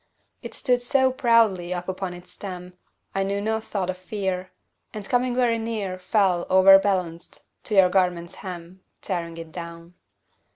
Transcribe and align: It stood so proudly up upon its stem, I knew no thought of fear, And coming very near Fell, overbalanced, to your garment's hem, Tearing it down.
It 0.41 0.55
stood 0.55 0.81
so 0.81 1.11
proudly 1.11 1.75
up 1.75 1.87
upon 1.87 2.15
its 2.15 2.31
stem, 2.31 2.73
I 3.13 3.21
knew 3.21 3.39
no 3.39 3.59
thought 3.59 3.87
of 3.87 3.99
fear, 3.99 4.49
And 4.95 5.07
coming 5.07 5.35
very 5.35 5.59
near 5.59 5.99
Fell, 5.99 6.47
overbalanced, 6.49 7.43
to 7.65 7.75
your 7.75 7.89
garment's 7.89 8.33
hem, 8.41 8.81
Tearing 9.03 9.37
it 9.37 9.51
down. 9.51 9.93